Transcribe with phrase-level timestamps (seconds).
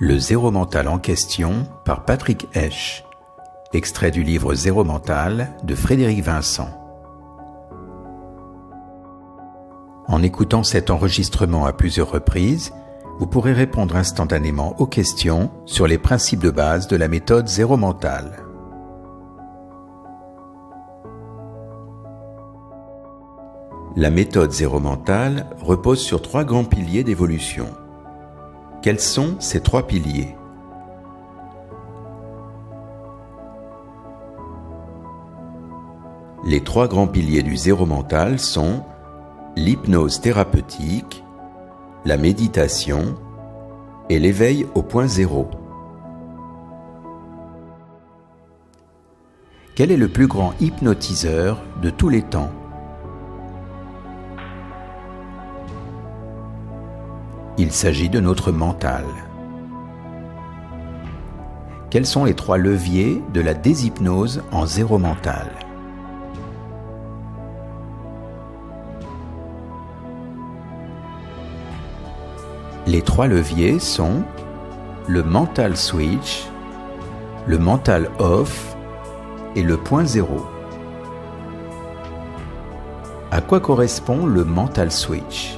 [0.00, 3.04] Le zéro mental en question par Patrick Esch.
[3.72, 6.68] Extrait du livre Zéro mental de Frédéric Vincent.
[10.08, 12.72] En écoutant cet enregistrement à plusieurs reprises,
[13.20, 17.76] vous pourrez répondre instantanément aux questions sur les principes de base de la méthode zéro
[17.76, 18.42] mental.
[23.94, 27.68] La méthode zéro mental repose sur trois grands piliers d'évolution.
[28.84, 30.36] Quels sont ces trois piliers
[36.44, 38.84] Les trois grands piliers du zéro mental sont
[39.56, 41.24] l'hypnose thérapeutique,
[42.04, 43.14] la méditation
[44.10, 45.48] et l'éveil au point zéro.
[49.74, 52.50] Quel est le plus grand hypnotiseur de tous les temps
[57.56, 59.04] Il s'agit de notre mental.
[61.88, 65.46] Quels sont les trois leviers de la déshypnose en zéro mental?
[72.88, 74.24] Les trois leviers sont
[75.06, 76.48] le mental switch,
[77.46, 78.76] le mental off
[79.54, 80.44] et le point zéro.
[83.30, 85.56] À quoi correspond le mental switch?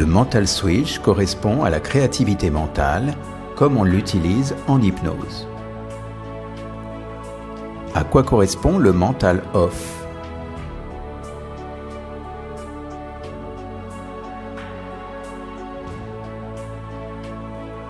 [0.00, 3.12] Le mental switch correspond à la créativité mentale
[3.54, 5.46] comme on l'utilise en hypnose.
[7.94, 10.06] À quoi correspond le mental off?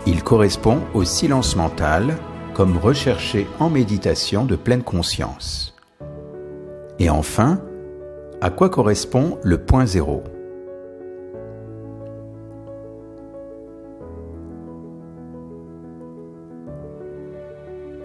[0.04, 2.16] Il correspond au silence mental
[2.54, 5.76] comme recherché en méditation de pleine conscience.
[6.98, 7.60] Et enfin,
[8.40, 10.24] à quoi correspond le point zéro?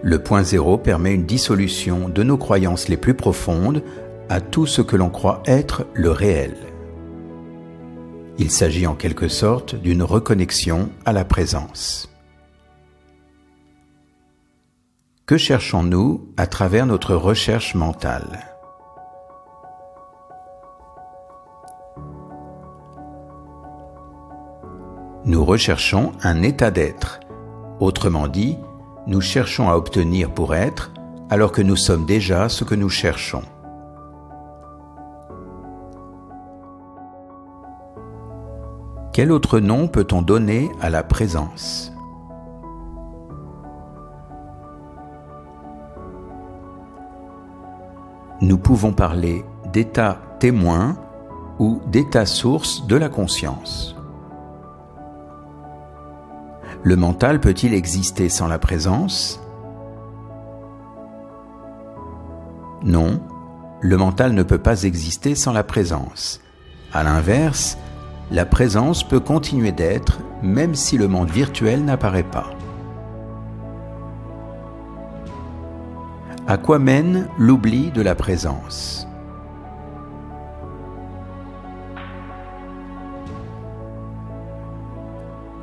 [0.06, 3.82] Le point zéro permet une dissolution de nos croyances les plus profondes
[4.28, 6.54] à tout ce que l'on croit être le réel.
[8.38, 12.08] Il s'agit en quelque sorte d'une reconnexion à la présence.
[15.26, 18.46] Que cherchons-nous à travers notre recherche mentale?
[25.24, 27.18] Nous recherchons un état d'être,
[27.80, 28.56] autrement dit,
[29.06, 30.92] nous cherchons à obtenir pour être
[31.30, 33.42] alors que nous sommes déjà ce que nous cherchons.
[39.12, 41.92] Quel autre nom peut-on donner à la présence?
[48.42, 50.96] Nous pouvons parler d'état témoin
[51.58, 53.95] ou d'état source de la conscience.
[56.86, 59.40] Le mental peut-il exister sans la présence?
[62.84, 63.20] Non,
[63.80, 66.40] le mental ne peut pas exister sans la présence.
[66.92, 67.76] A l'inverse,
[68.30, 72.50] la présence peut continuer d'être même si le monde virtuel n'apparaît pas.
[76.46, 79.08] À quoi mène l'oubli de la présence?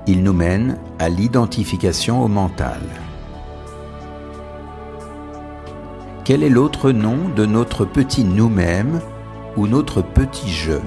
[0.06, 0.78] Il nous mène
[1.10, 2.82] l'identification au mental.
[6.26, 9.02] Quel est l'autre nom de notre petit nous-mêmes
[9.58, 10.80] ou notre petit je?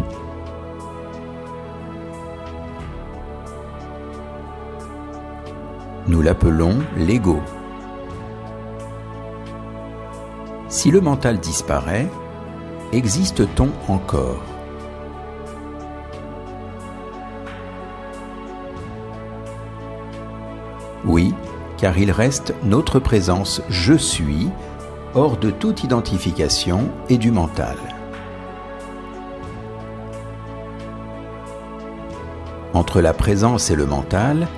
[6.07, 7.41] Nous l'appelons l'ego.
[10.69, 12.09] Si le mental disparaît,
[12.93, 14.56] existe-t-on encore?
[21.77, 24.49] Car il reste notre présence je suis,
[25.15, 27.77] hors de toute identification et du mental.
[32.75, 34.49] Entre la présence et le mental,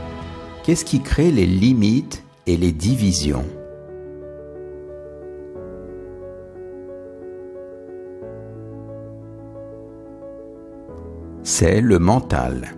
[0.64, 3.44] qu'est-ce qui crée les limites et les divisions?
[11.44, 12.75] C'est le mental.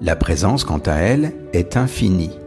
[0.00, 2.38] La présence, quant à elle, est infinie.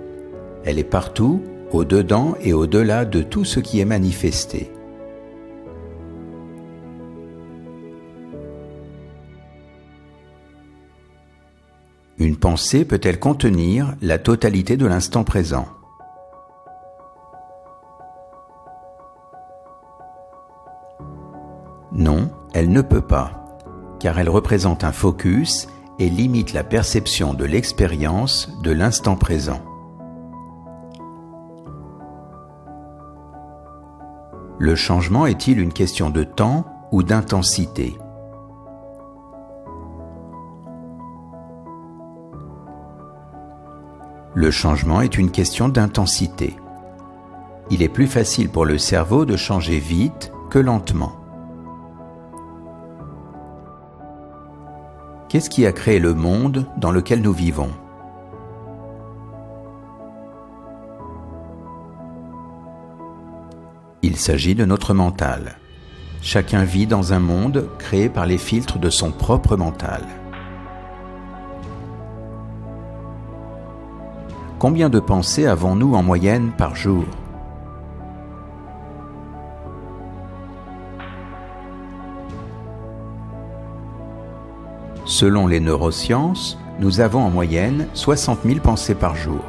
[0.65, 1.41] Elle est partout,
[1.71, 4.71] au-dedans et au-delà de tout ce qui est manifesté.
[12.17, 15.67] Une pensée peut-elle contenir la totalité de l'instant présent?
[21.93, 23.39] Non, elle ne peut pas.
[23.99, 25.67] car elle représente un focus
[25.99, 29.61] et limite la perception de l'expérience de l'instant présent.
[34.61, 37.97] Le changement est-il une question de temps ou d'intensité?
[44.33, 46.57] Le changement est une question d'intensité.
[47.69, 51.13] Il est plus facile pour le cerveau de changer vite que lentement.
[55.29, 57.71] Qu'est-ce qui a créé le monde dans lequel nous vivons?
[64.19, 65.57] S'agit de notre mental.
[66.21, 70.03] Chacun vit dans un monde créé par les filtres de son propre mental.
[74.59, 77.05] Combien de pensées avons-nous en moyenne par jour?
[85.05, 89.43] Selon les neurosciences, nous avons en moyenne 60 000 pensées par jour.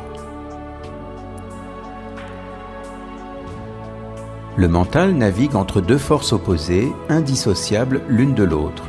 [4.61, 8.85] Le mental navigue entre deux forces opposées, indissociables l'une de l'autre.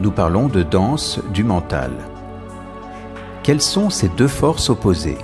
[0.00, 1.92] Nous parlons de danse du mental.
[3.42, 5.16] Quelles sont ces deux forces opposées?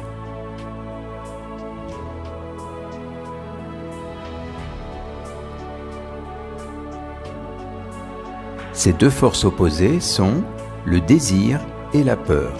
[8.72, 10.42] Ces deux forces opposées sont
[10.86, 11.60] le désir
[11.92, 12.54] et la peur.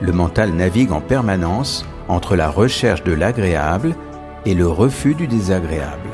[0.00, 3.96] Le mental navigue en permanence entre la recherche de l'agréable
[4.44, 6.10] et le refus du désagréable.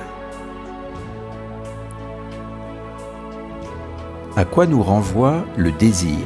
[4.36, 6.18] À quoi nous renvoie le désir?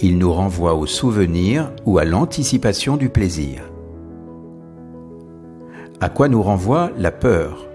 [0.00, 3.62] Il nous renvoie au souvenir ou à l'anticipation du plaisir.
[6.00, 7.69] À quoi nous renvoie la peur?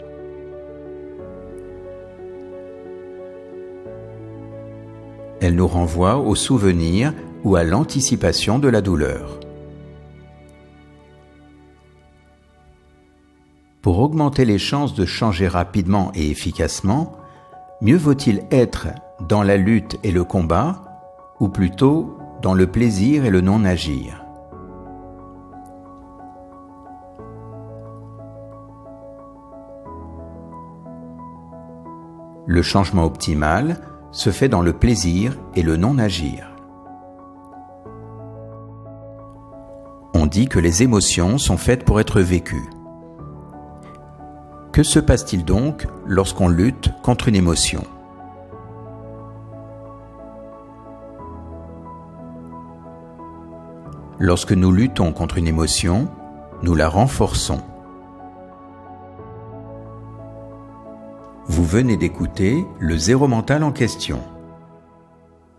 [5.41, 9.39] Elle nous renvoie au souvenir ou à l'anticipation de la douleur.
[13.81, 17.17] Pour augmenter les chances de changer rapidement et efficacement,
[17.81, 18.87] mieux vaut-il être
[19.27, 20.81] dans la lutte et le combat,
[21.39, 24.23] ou plutôt dans le plaisir et le non-agir
[32.47, 33.81] Le changement optimal
[34.15, 36.49] se fait dans le plaisir et le non-agir.
[40.13, 42.69] On dit que les émotions sont faites pour être vécues.
[44.71, 47.83] Que se passe-t-il donc lorsqu'on lutte contre une émotion?
[54.17, 56.07] Lorsque nous luttons contre une émotion,
[56.63, 57.61] nous la renforçons.
[61.65, 64.21] Vous venez d'écouter le zéro mental en question.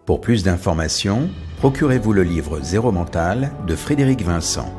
[0.05, 4.73] Pour plus d'informations, procurez-vous le livre Zéro mental de Frédéric Vincent.